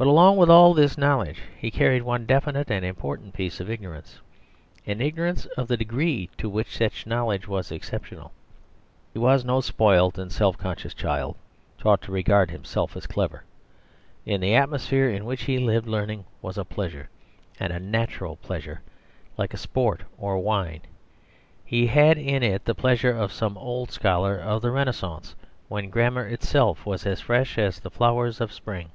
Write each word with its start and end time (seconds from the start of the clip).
But 0.00 0.06
along 0.06 0.36
with 0.36 0.48
all 0.48 0.74
this 0.74 0.96
knowledge 0.96 1.42
he 1.58 1.72
carried 1.72 2.04
one 2.04 2.24
definite 2.24 2.70
and 2.70 2.84
important 2.84 3.34
piece 3.34 3.58
of 3.58 3.68
ignorance, 3.68 4.20
an 4.86 5.00
ignorance 5.00 5.46
of 5.56 5.66
the 5.66 5.76
degree 5.76 6.30
to 6.38 6.48
which 6.48 6.76
such 6.78 7.04
knowledge 7.04 7.48
was 7.48 7.72
exceptional. 7.72 8.30
He 9.12 9.18
was 9.18 9.44
no 9.44 9.60
spoilt 9.60 10.16
and 10.16 10.30
self 10.30 10.56
conscious 10.56 10.94
child, 10.94 11.34
taught 11.78 12.00
to 12.02 12.12
regard 12.12 12.52
himself 12.52 12.96
as 12.96 13.08
clever. 13.08 13.42
In 14.24 14.40
the 14.40 14.54
atmosphere 14.54 15.10
in 15.10 15.24
which 15.24 15.42
he 15.46 15.58
lived 15.58 15.88
learning 15.88 16.26
was 16.42 16.56
a 16.58 16.64
pleasure, 16.64 17.10
and 17.58 17.72
a 17.72 17.80
natural 17.80 18.36
pleasure, 18.36 18.82
like 19.36 19.56
sport 19.56 20.04
or 20.16 20.38
wine. 20.38 20.82
He 21.64 21.88
had 21.88 22.16
in 22.18 22.44
it 22.44 22.64
the 22.66 22.74
pleasure 22.76 23.10
of 23.16 23.32
some 23.32 23.58
old 23.58 23.90
scholar 23.90 24.38
of 24.38 24.62
the 24.62 24.70
Renascence, 24.70 25.34
when 25.66 25.90
grammar 25.90 26.28
itself 26.28 26.86
was 26.86 27.04
as 27.04 27.20
fresh 27.20 27.58
as 27.58 27.80
the 27.80 27.90
flowers 27.90 28.40
of 28.40 28.52
spring. 28.52 28.90